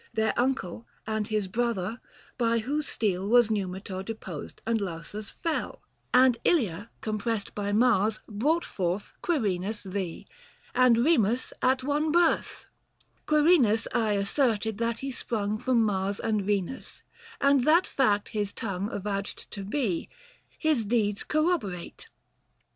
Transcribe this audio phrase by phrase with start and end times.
[0.15, 2.01] Their uncle and his brother,
[2.35, 8.65] by whose steel Was Numitor deposed and Lausus fell: And Ilia compressed by Mars brought
[8.65, 10.25] forth Quirinus Thee!
[10.73, 12.65] and Eemus at one birth.
[13.27, 17.03] 60 Quirinus aye asserted that he sprung From Mars and Venus;
[17.39, 20.09] and that fact his tongue Avouched to be—
[20.67, 22.07] his deeds corroborate.